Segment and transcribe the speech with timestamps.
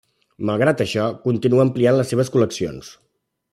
[0.49, 2.93] Malgrat això, continua ampliant les seves col·leccions.